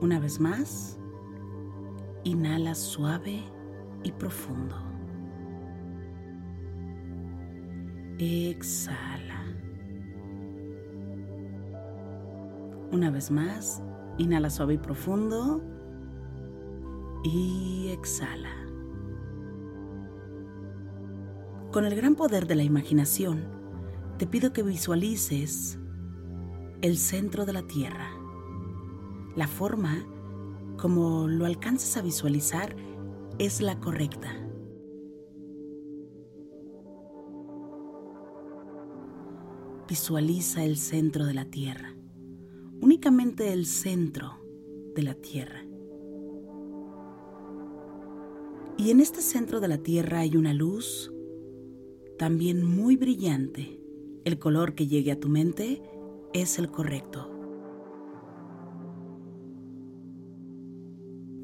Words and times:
Una 0.00 0.20
vez 0.20 0.40
más, 0.40 0.98
inhala 2.22 2.74
suave 2.74 3.42
y 4.02 4.12
profundo. 4.12 4.76
Exhala. 8.18 9.42
Una 12.92 13.10
vez 13.10 13.30
más, 13.30 13.82
inhala 14.18 14.50
suave 14.50 14.74
y 14.74 14.78
profundo. 14.78 15.62
Y 17.24 17.88
exhala. 17.88 18.52
Con 21.72 21.86
el 21.86 21.96
gran 21.96 22.16
poder 22.16 22.46
de 22.46 22.54
la 22.54 22.62
imaginación, 22.62 23.44
te 24.18 24.26
pido 24.26 24.52
que 24.52 24.62
visualices 24.62 25.78
el 26.82 26.98
centro 26.98 27.46
de 27.46 27.52
la 27.54 27.62
Tierra 27.62 28.15
la 29.36 29.46
forma 29.46 30.04
como 30.78 31.28
lo 31.28 31.44
alcances 31.44 31.96
a 31.96 32.02
visualizar 32.02 32.74
es 33.38 33.60
la 33.60 33.78
correcta. 33.78 34.34
Visualiza 39.88 40.64
el 40.64 40.76
centro 40.76 41.26
de 41.26 41.34
la 41.34 41.44
Tierra, 41.44 41.94
únicamente 42.80 43.52
el 43.52 43.66
centro 43.66 44.32
de 44.94 45.02
la 45.02 45.14
Tierra. 45.14 45.64
Y 48.78 48.90
en 48.90 49.00
este 49.00 49.22
centro 49.22 49.60
de 49.60 49.68
la 49.68 49.78
Tierra 49.78 50.20
hay 50.20 50.36
una 50.36 50.52
luz 50.52 51.12
también 52.18 52.64
muy 52.64 52.96
brillante. 52.96 53.80
El 54.24 54.38
color 54.38 54.74
que 54.74 54.86
llegue 54.86 55.12
a 55.12 55.20
tu 55.20 55.28
mente 55.28 55.82
es 56.32 56.58
el 56.58 56.70
correcto. 56.70 57.35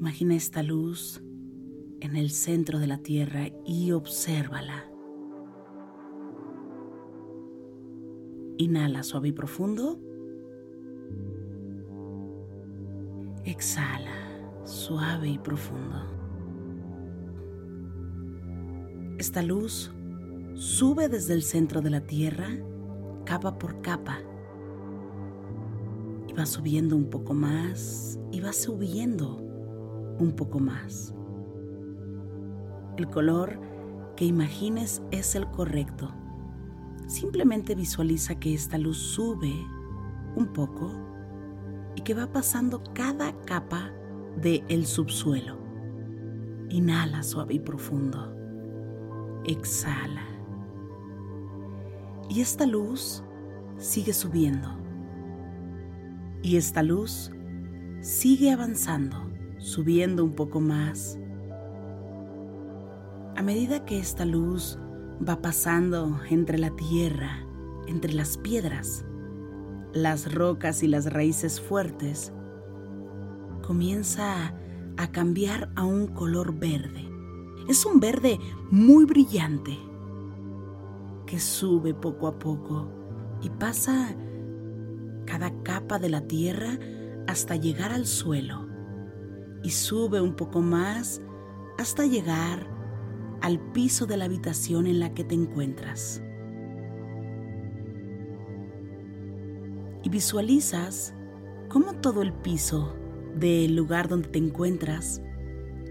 Imagina 0.03 0.35
esta 0.35 0.63
luz 0.63 1.23
en 2.01 2.17
el 2.17 2.29
centro 2.29 2.77
de 2.77 2.87
la 2.87 2.97
Tierra 2.97 3.47
y 3.65 3.93
obsérvala. 3.93 4.83
Inhala 8.57 9.01
suave 9.03 9.29
y 9.29 9.31
profundo. 9.31 9.97
Exhala 13.45 14.11
suave 14.65 15.29
y 15.29 15.37
profundo. 15.37 15.95
Esta 19.19 19.41
luz 19.41 19.89
sube 20.53 21.07
desde 21.07 21.33
el 21.33 21.43
centro 21.43 21.81
de 21.81 21.91
la 21.91 22.01
Tierra 22.01 22.49
capa 23.23 23.57
por 23.57 23.81
capa 23.81 24.19
y 26.27 26.33
va 26.33 26.45
subiendo 26.45 26.97
un 26.97 27.09
poco 27.09 27.33
más 27.33 28.19
y 28.33 28.41
va 28.41 28.51
subiendo 28.51 29.42
un 30.19 30.31
poco 30.33 30.59
más. 30.59 31.13
El 32.97 33.09
color 33.09 33.59
que 34.15 34.25
imagines 34.25 35.01
es 35.11 35.35
el 35.35 35.47
correcto. 35.47 36.13
Simplemente 37.07 37.75
visualiza 37.75 38.35
que 38.35 38.53
esta 38.53 38.77
luz 38.77 38.97
sube 38.97 39.53
un 40.35 40.47
poco 40.53 40.91
y 41.95 42.01
que 42.01 42.13
va 42.13 42.31
pasando 42.31 42.83
cada 42.93 43.33
capa 43.41 43.91
del 44.41 44.63
el 44.69 44.85
subsuelo. 44.85 45.57
Inhala 46.69 47.23
suave 47.23 47.55
y 47.55 47.59
profundo. 47.59 48.35
Exhala. 49.45 50.25
Y 52.29 52.41
esta 52.41 52.65
luz 52.65 53.23
sigue 53.77 54.13
subiendo. 54.13 54.69
Y 56.41 56.57
esta 56.57 56.83
luz 56.83 57.31
sigue 58.01 58.51
avanzando 58.51 59.32
subiendo 59.63 60.25
un 60.25 60.33
poco 60.33 60.59
más. 60.59 61.17
A 63.37 63.41
medida 63.41 63.85
que 63.85 63.97
esta 63.97 64.25
luz 64.25 64.77
va 65.27 65.41
pasando 65.41 66.19
entre 66.29 66.57
la 66.57 66.71
tierra, 66.71 67.47
entre 67.87 68.13
las 68.13 68.37
piedras, 68.37 69.05
las 69.93 70.33
rocas 70.33 70.83
y 70.83 70.87
las 70.87 71.11
raíces 71.11 71.61
fuertes, 71.61 72.33
comienza 73.65 74.53
a 74.97 75.11
cambiar 75.11 75.71
a 75.75 75.85
un 75.85 76.07
color 76.07 76.59
verde. 76.59 77.09
Es 77.69 77.85
un 77.85 78.01
verde 78.01 78.39
muy 78.69 79.05
brillante 79.05 79.79
que 81.25 81.39
sube 81.39 81.93
poco 81.93 82.27
a 82.27 82.37
poco 82.37 82.89
y 83.41 83.49
pasa 83.49 84.13
cada 85.25 85.63
capa 85.63 85.99
de 85.99 86.09
la 86.09 86.27
tierra 86.27 86.77
hasta 87.27 87.55
llegar 87.55 87.93
al 87.93 88.05
suelo 88.05 88.62
y 89.63 89.71
sube 89.71 90.21
un 90.21 90.35
poco 90.35 90.61
más 90.61 91.21
hasta 91.77 92.05
llegar 92.05 92.67
al 93.41 93.59
piso 93.71 94.05
de 94.05 94.17
la 94.17 94.25
habitación 94.25 94.87
en 94.87 94.99
la 94.99 95.13
que 95.13 95.23
te 95.23 95.35
encuentras. 95.35 96.21
Y 100.03 100.09
visualizas 100.09 101.13
cómo 101.69 101.93
todo 101.93 102.21
el 102.21 102.33
piso 102.33 102.95
del 103.35 103.75
lugar 103.75 104.07
donde 104.07 104.29
te 104.29 104.39
encuentras 104.39 105.21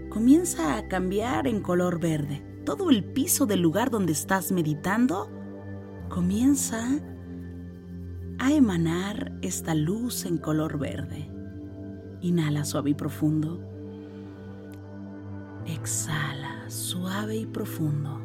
comienza 0.09 0.77
a 0.77 0.87
cambiar 0.87 1.47
en 1.47 1.61
color 1.61 1.99
verde. 1.99 2.43
Todo 2.65 2.89
el 2.89 3.03
piso 3.03 3.45
del 3.45 3.61
lugar 3.61 3.89
donde 3.89 4.13
estás 4.13 4.51
meditando 4.51 5.29
comienza 6.09 6.99
a 8.39 8.51
emanar 8.53 9.37
esta 9.41 9.73
luz 9.75 10.25
en 10.25 10.37
color 10.37 10.77
verde. 10.77 11.32
Inhala 12.23 12.63
suave 12.63 12.91
y 12.91 12.93
profundo. 12.93 13.59
Exhala 15.65 16.69
suave 16.69 17.35
y 17.35 17.45
profundo. 17.45 18.17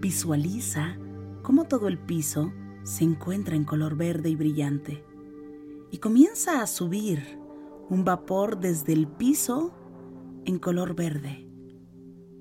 Visualiza 0.00 0.96
cómo 1.42 1.64
todo 1.64 1.88
el 1.88 1.98
piso 1.98 2.52
se 2.84 3.02
encuentra 3.02 3.56
en 3.56 3.64
color 3.64 3.96
verde 3.96 4.30
y 4.30 4.36
brillante 4.36 5.04
y 5.90 5.98
comienza 5.98 6.62
a 6.62 6.68
subir 6.68 7.40
un 7.90 8.04
vapor 8.04 8.60
desde 8.60 8.92
el 8.92 9.08
piso 9.08 9.74
en 10.44 10.60
color 10.60 10.94
verde, 10.94 11.48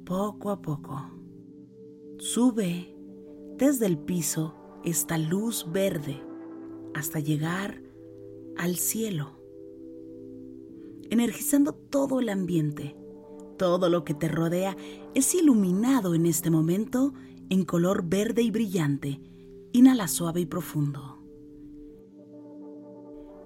poco 0.05 0.51
a 0.51 0.61
poco. 0.61 1.01
Sube 2.19 2.95
desde 3.57 3.87
el 3.87 3.97
piso 3.97 4.55
esta 4.83 5.17
luz 5.17 5.65
verde 5.71 6.30
hasta 6.93 7.19
llegar 7.19 7.81
al 8.57 8.75
cielo, 8.75 9.31
energizando 11.09 11.73
todo 11.73 12.19
el 12.19 12.29
ambiente. 12.29 12.95
Todo 13.57 13.89
lo 13.89 14.03
que 14.03 14.13
te 14.13 14.27
rodea 14.27 14.75
es 15.13 15.35
iluminado 15.35 16.15
en 16.15 16.25
este 16.25 16.49
momento 16.49 17.13
en 17.49 17.65
color 17.65 18.03
verde 18.03 18.41
y 18.41 18.49
brillante. 18.49 19.19
Inhala 19.73 20.07
suave 20.07 20.41
y 20.41 20.45
profundo. 20.45 21.19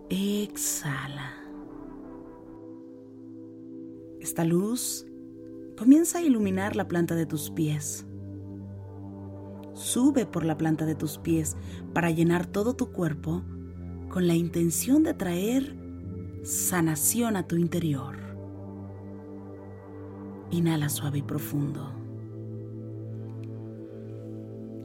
Exhala. 0.09 1.41
Esta 4.19 4.45
luz 4.45 5.05
comienza 5.77 6.19
a 6.19 6.21
iluminar 6.21 6.75
la 6.75 6.87
planta 6.87 7.15
de 7.15 7.25
tus 7.25 7.51
pies. 7.51 8.05
Sube 9.75 10.25
por 10.25 10.45
la 10.45 10.57
planta 10.57 10.85
de 10.85 10.95
tus 10.95 11.17
pies 11.17 11.55
para 11.93 12.09
llenar 12.09 12.47
todo 12.47 12.75
tu 12.75 12.91
cuerpo 12.91 13.43
con 14.09 14.25
la 14.25 14.33
intención 14.33 15.03
de 15.03 15.13
traer 15.13 15.75
sanación 16.43 17.35
a 17.35 17.45
tu 17.45 17.57
interior. 17.57 18.15
Inhala 20.51 20.87
suave 20.89 21.19
y 21.19 21.21
profundo. 21.21 21.91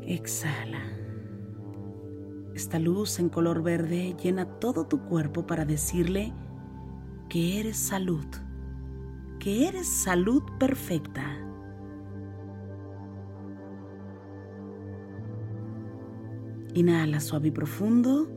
Exhala. 0.03 0.83
Esta 2.55 2.81
luz 2.81 3.21
en 3.21 3.29
color 3.29 3.63
verde 3.63 4.17
llena 4.21 4.45
todo 4.59 4.87
tu 4.87 5.03
cuerpo 5.05 5.47
para 5.47 5.65
decirle 5.65 6.33
que 7.29 7.61
eres 7.61 7.77
salud, 7.77 8.27
que 9.39 9.69
eres 9.69 9.87
salud 9.87 10.43
perfecta. 10.59 11.30
Inhala 16.75 17.21
suave 17.21 17.49
y 17.49 17.51
profundo 17.51 18.29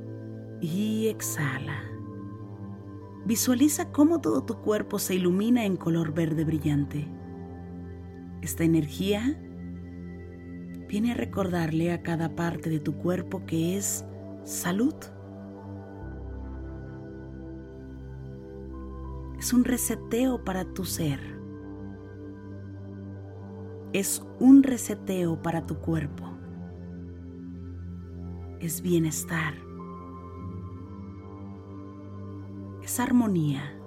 y 0.60 1.08
exhala. 1.08 1.84
Visualiza 3.26 3.92
cómo 3.92 4.22
todo 4.22 4.44
tu 4.44 4.56
cuerpo 4.62 5.00
se 5.00 5.16
ilumina 5.16 5.66
en 5.66 5.78
color 5.78 6.14
verde 6.14 6.44
brillante. 6.44 7.08
Esta 8.42 8.64
energía 8.64 9.40
viene 10.90 11.12
a 11.12 11.16
recordarle 11.16 11.94
a 11.94 12.02
cada 12.02 12.36
parte 12.36 12.70
de 12.70 12.80
tu 12.80 12.96
cuerpo 12.96 13.46
que 13.46 13.78
es 13.78 14.06
salud. 14.44 14.96
Es 19.40 19.54
un 19.54 19.64
reseteo 19.64 20.44
para 20.44 20.66
tu 20.66 20.84
ser. 20.84 21.20
Es 23.94 24.26
un 24.40 24.64
reseteo 24.64 25.42
para 25.42 25.66
tu 25.66 25.76
cuerpo. 25.80 26.33
Es 28.64 28.82
bienestar. 28.82 29.56
Es 32.82 32.98
armonía. 32.98 33.78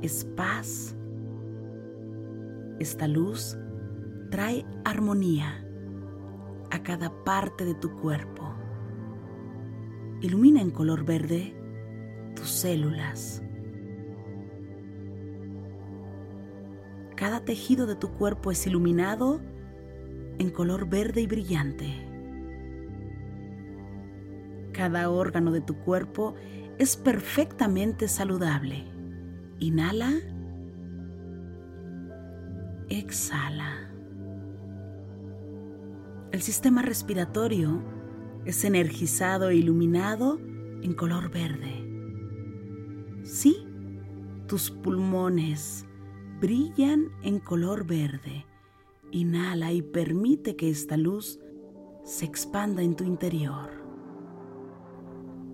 Es 0.00 0.24
paz. 0.36 0.94
Esta 2.78 3.08
luz 3.08 3.58
trae 4.30 4.64
armonía 4.84 5.66
a 6.70 6.84
cada 6.84 7.10
parte 7.24 7.64
de 7.64 7.74
tu 7.74 7.96
cuerpo. 7.96 8.54
Ilumina 10.20 10.62
en 10.62 10.70
color 10.70 11.04
verde 11.04 11.52
tus 12.36 12.48
células. 12.48 13.42
Cada 17.16 17.44
tejido 17.44 17.86
de 17.86 17.96
tu 17.96 18.12
cuerpo 18.12 18.52
es 18.52 18.64
iluminado 18.68 19.40
en 20.38 20.50
color 20.50 20.88
verde 20.88 21.22
y 21.22 21.26
brillante. 21.26 22.09
Cada 24.80 25.10
órgano 25.10 25.52
de 25.52 25.60
tu 25.60 25.76
cuerpo 25.76 26.36
es 26.78 26.96
perfectamente 26.96 28.08
saludable. 28.08 28.86
Inhala. 29.58 30.10
Exhala. 32.88 33.92
El 36.32 36.40
sistema 36.40 36.80
respiratorio 36.80 37.82
es 38.46 38.64
energizado 38.64 39.50
e 39.50 39.56
iluminado 39.56 40.40
en 40.80 40.94
color 40.94 41.30
verde. 41.30 41.84
Sí, 43.22 43.68
tus 44.46 44.70
pulmones 44.70 45.84
brillan 46.40 47.10
en 47.22 47.38
color 47.38 47.86
verde. 47.86 48.46
Inhala 49.10 49.74
y 49.74 49.82
permite 49.82 50.56
que 50.56 50.70
esta 50.70 50.96
luz 50.96 51.38
se 52.02 52.24
expanda 52.24 52.80
en 52.80 52.96
tu 52.96 53.04
interior. 53.04 53.79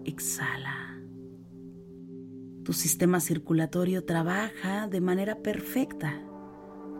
Exhala. 0.06 1.02
Tu 2.62 2.72
sistema 2.72 3.18
circulatorio 3.18 4.04
trabaja 4.04 4.86
de 4.86 5.00
manera 5.00 5.42
perfecta. 5.42 6.22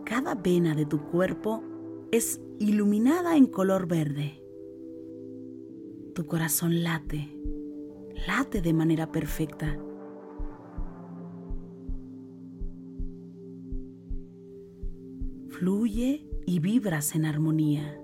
Cada 0.05 0.35
vena 0.35 0.75
de 0.75 0.85
tu 0.85 1.01
cuerpo 1.09 1.63
es 2.11 2.41
iluminada 2.59 3.37
en 3.37 3.45
color 3.47 3.87
verde. 3.87 4.43
Tu 6.15 6.25
corazón 6.25 6.83
late, 6.83 7.33
late 8.27 8.61
de 8.61 8.73
manera 8.73 9.09
perfecta. 9.09 9.79
Fluye 15.47 16.27
y 16.45 16.59
vibras 16.59 17.15
en 17.15 17.23
armonía. 17.23 18.01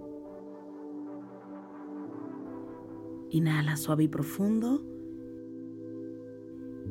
Inhala 3.31 3.75
suave 3.75 4.05
y 4.05 4.07
profundo. 4.07 4.92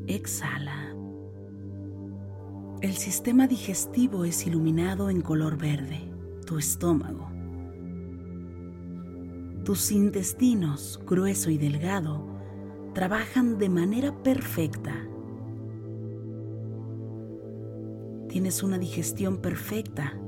Exhala. 0.07 0.97
El 2.81 2.95
sistema 2.95 3.47
digestivo 3.47 4.25
es 4.25 4.45
iluminado 4.47 5.11
en 5.11 5.21
color 5.21 5.57
verde 5.57 6.11
tu 6.45 6.59
estómago. 6.59 7.29
Tus 9.65 9.93
intestinos, 9.93 11.01
grueso 11.07 11.51
y 11.51 11.59
delgado, 11.59 12.27
trabajan 12.95 13.59
de 13.59 13.69
manera 13.69 14.23
perfecta. 14.25 15.09
Tienes 18.29 18.65
una 18.65 18.79
digestión 18.79 19.37
perfecta. 19.37 20.19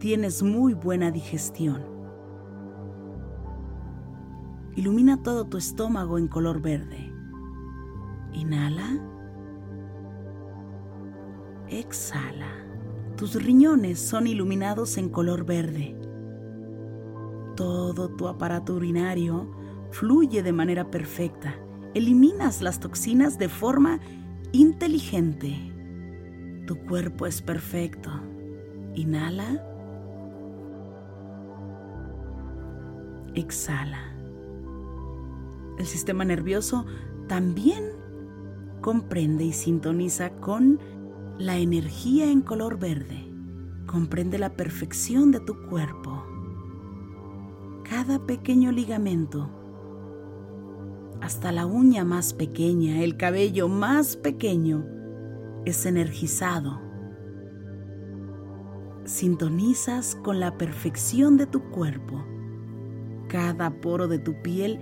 Tienes 0.00 0.42
muy 0.42 0.74
buena 0.74 1.12
digestión. 1.12 1.84
Ilumina 4.74 5.22
todo 5.22 5.44
tu 5.44 5.58
estómago 5.58 6.18
en 6.18 6.26
color 6.26 6.60
verde. 6.60 7.12
Inhala. 8.32 9.11
Exhala. 11.72 12.66
Tus 13.16 13.42
riñones 13.42 13.98
son 13.98 14.26
iluminados 14.26 14.98
en 14.98 15.08
color 15.08 15.46
verde. 15.46 15.96
Todo 17.56 18.10
tu 18.10 18.28
aparato 18.28 18.74
urinario 18.74 19.50
fluye 19.90 20.42
de 20.42 20.52
manera 20.52 20.90
perfecta. 20.90 21.54
Eliminas 21.94 22.60
las 22.60 22.78
toxinas 22.78 23.38
de 23.38 23.48
forma 23.48 24.00
inteligente. 24.52 25.56
Tu 26.66 26.76
cuerpo 26.86 27.26
es 27.26 27.40
perfecto. 27.40 28.10
Inhala. 28.94 29.64
Exhala. 33.34 34.14
El 35.78 35.86
sistema 35.86 36.22
nervioso 36.26 36.84
también 37.28 38.02
comprende 38.82 39.44
y 39.44 39.52
sintoniza 39.52 40.32
con 40.32 40.78
la 41.42 41.58
energía 41.58 42.30
en 42.30 42.40
color 42.40 42.78
verde 42.78 43.28
comprende 43.86 44.38
la 44.38 44.56
perfección 44.56 45.32
de 45.32 45.40
tu 45.40 45.60
cuerpo. 45.66 46.24
Cada 47.82 48.24
pequeño 48.24 48.70
ligamento, 48.70 49.50
hasta 51.20 51.50
la 51.50 51.66
uña 51.66 52.04
más 52.04 52.32
pequeña, 52.32 53.02
el 53.02 53.16
cabello 53.16 53.66
más 53.66 54.16
pequeño, 54.16 54.86
es 55.64 55.84
energizado. 55.84 56.80
Sintonizas 59.04 60.14
con 60.14 60.38
la 60.38 60.56
perfección 60.56 61.36
de 61.36 61.46
tu 61.46 61.60
cuerpo 61.72 62.24
Cada 63.26 63.80
poro 63.80 64.06
de 64.06 64.20
tu 64.20 64.40
piel 64.42 64.78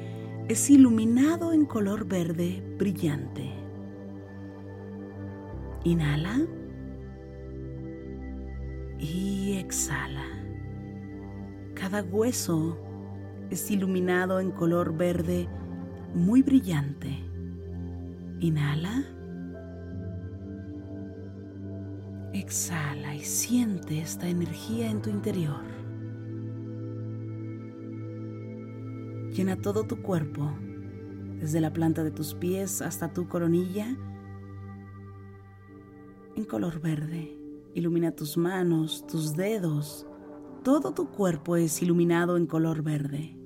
es 0.50 0.68
iluminado 0.68 1.54
en 1.54 1.64
color 1.64 2.06
verde 2.06 2.62
brillante. 2.78 3.59
Inhala 5.84 6.40
y 8.98 9.56
exhala. 9.56 10.26
Cada 11.74 12.02
hueso 12.02 12.78
es 13.50 13.70
iluminado 13.70 14.40
en 14.40 14.50
color 14.50 14.96
verde 14.96 15.48
muy 16.14 16.42
brillante. 16.42 17.08
Inhala. 18.40 19.04
Exhala 22.34 23.16
y 23.16 23.20
siente 23.20 24.00
esta 24.00 24.28
energía 24.28 24.90
en 24.90 25.00
tu 25.00 25.10
interior. 25.10 25.64
Llena 29.32 29.56
todo 29.56 29.84
tu 29.84 30.02
cuerpo, 30.02 30.52
desde 31.38 31.60
la 31.60 31.72
planta 31.72 32.04
de 32.04 32.10
tus 32.10 32.34
pies 32.34 32.82
hasta 32.82 33.12
tu 33.12 33.28
coronilla, 33.28 33.96
en 36.40 36.46
color 36.46 36.80
verde. 36.80 37.36
Ilumina 37.74 38.12
tus 38.12 38.36
manos, 38.36 39.06
tus 39.06 39.36
dedos. 39.36 40.06
Todo 40.64 40.92
tu 40.92 41.10
cuerpo 41.10 41.56
es 41.56 41.82
iluminado 41.82 42.36
en 42.36 42.46
color 42.46 42.82
verde. 42.82 43.36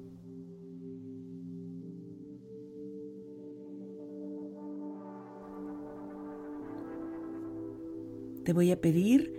Te 8.44 8.52
voy 8.52 8.70
a 8.70 8.80
pedir 8.80 9.32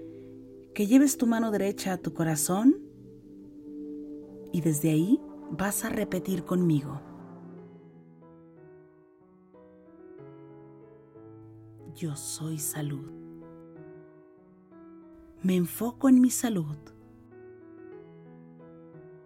que 0.74 0.88
lleves 0.88 1.18
tu 1.18 1.28
mano 1.28 1.52
derecha 1.52 1.94
a 1.94 1.98
tu 1.98 2.14
corazón 2.14 2.76
y 4.52 4.62
desde 4.62 4.90
ahí 4.90 5.22
vas 5.52 5.86
a 5.86 5.90
repetir 5.90 6.44
conmigo. 6.44 7.00
Yo 11.96 12.16
soy 12.18 12.58
salud. 12.58 13.25
Me 15.46 15.56
enfoco 15.56 16.10
en 16.10 16.22
mi 16.22 16.32
salud. 16.32 16.76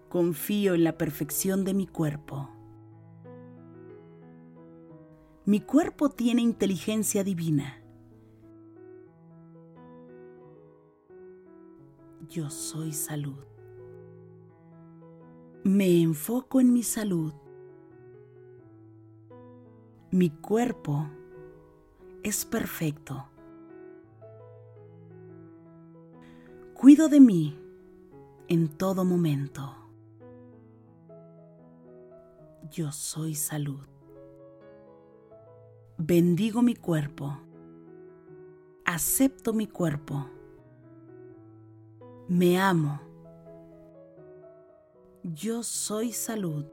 Confío 0.09 0.73
en 0.73 0.83
la 0.83 0.97
perfección 0.97 1.63
de 1.63 1.73
mi 1.73 1.87
cuerpo. 1.87 2.49
Mi 5.45 5.61
cuerpo 5.61 6.09
tiene 6.09 6.41
inteligencia 6.41 7.23
divina. 7.23 7.81
Yo 12.27 12.49
soy 12.49 12.91
salud. 12.91 13.45
Me 15.63 16.01
enfoco 16.01 16.59
en 16.59 16.73
mi 16.73 16.83
salud. 16.83 17.31
Mi 20.11 20.31
cuerpo 20.31 21.07
es 22.23 22.43
perfecto. 22.43 23.28
Cuido 26.79 27.09
de 27.09 27.19
mí 27.19 27.59
en 28.47 28.69
todo 28.69 29.03
momento. 29.03 29.75
Yo 32.71 32.93
soy 32.93 33.35
salud. 33.35 33.85
Bendigo 35.97 36.61
mi 36.61 36.75
cuerpo. 36.75 37.37
Acepto 38.85 39.51
mi 39.51 39.67
cuerpo. 39.67 40.29
Me 42.29 42.57
amo. 42.57 43.01
Yo 45.23 45.63
soy 45.63 46.13
salud. 46.13 46.63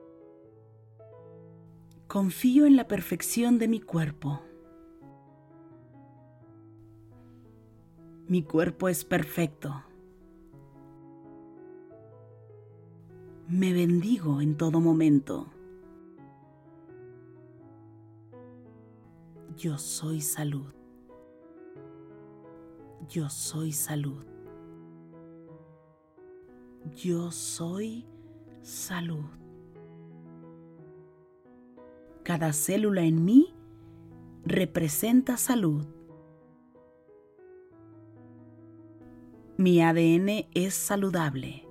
Confío 2.07 2.65
en 2.67 2.77
la 2.77 2.87
perfección 2.87 3.59
de 3.59 3.67
mi 3.67 3.81
cuerpo. 3.81 4.41
Mi 8.29 8.45
cuerpo 8.45 8.89
es 8.89 9.05
perfecto. 9.05 9.83
Me 13.49 13.73
bendigo 13.73 14.41
en 14.41 14.57
todo 14.57 14.81
momento. 14.81 15.47
Yo 19.57 19.79
soy 19.79 20.21
salud. 20.21 20.75
Yo 23.09 23.29
soy 23.29 23.71
salud. 23.71 24.25
Yo 26.97 27.31
soy 27.31 28.05
salud. 28.63 29.25
Cada 32.25 32.53
célula 32.53 33.03
en 33.03 33.25
mí 33.25 33.55
representa 34.45 35.37
salud. 35.37 35.87
Mi 39.57 39.81
ADN 39.81 40.49
es 40.53 40.75
saludable. 40.75 41.66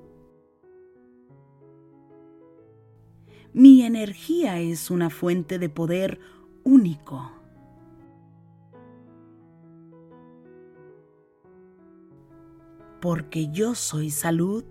Mi 3.55 3.83
energía 3.83 4.59
es 4.59 4.91
una 4.91 5.09
fuente 5.09 5.59
de 5.59 5.69
poder 5.69 6.19
único. 6.65 7.31
Porque 12.99 13.49
yo 13.53 13.73
soy 13.73 14.09
salud 14.09 14.65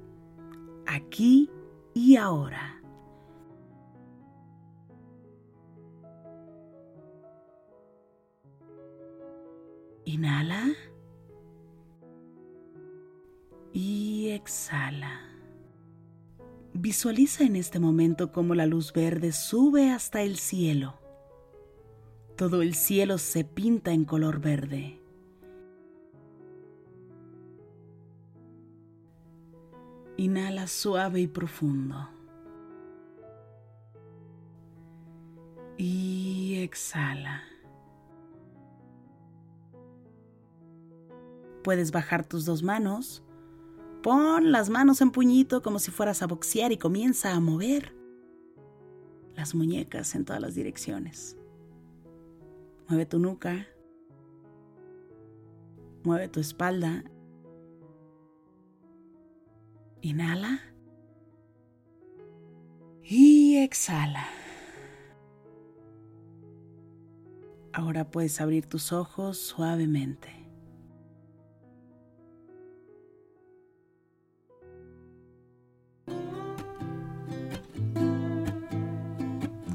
aquí 0.84 1.50
y 1.94 2.16
ahora. 2.16 2.82
Inhala 10.04 10.74
y 13.72 14.28
exhala. 14.28 15.33
Visualiza 16.76 17.44
en 17.44 17.54
este 17.54 17.78
momento 17.78 18.32
cómo 18.32 18.56
la 18.56 18.66
luz 18.66 18.92
verde 18.92 19.30
sube 19.30 19.92
hasta 19.92 20.22
el 20.22 20.36
cielo. 20.36 20.98
Todo 22.36 22.62
el 22.62 22.74
cielo 22.74 23.18
se 23.18 23.44
pinta 23.44 23.92
en 23.92 24.04
color 24.04 24.40
verde. 24.40 25.00
Inhala 30.16 30.66
suave 30.66 31.20
y 31.20 31.28
profundo. 31.28 32.08
Y 35.76 36.56
exhala. 36.60 37.44
Puedes 41.62 41.92
bajar 41.92 42.26
tus 42.26 42.44
dos 42.44 42.64
manos 42.64 43.23
Pon 44.04 44.52
las 44.52 44.68
manos 44.68 45.00
en 45.00 45.11
puñito 45.11 45.62
como 45.62 45.78
si 45.78 45.90
fueras 45.90 46.20
a 46.20 46.26
boxear 46.26 46.73
y 46.73 46.76
comienza 46.76 47.32
a 47.32 47.40
mover 47.40 47.96
las 49.34 49.54
muñecas 49.54 50.14
en 50.14 50.26
todas 50.26 50.42
las 50.42 50.54
direcciones. 50.54 51.38
Mueve 52.87 53.06
tu 53.06 53.18
nuca. 53.18 53.66
Mueve 56.02 56.28
tu 56.28 56.38
espalda. 56.38 57.02
Inhala. 60.02 60.61
Y 63.02 63.56
exhala. 63.56 64.26
Ahora 67.73 68.11
puedes 68.11 68.38
abrir 68.42 68.66
tus 68.66 68.92
ojos 68.92 69.38
suavemente. 69.38 70.43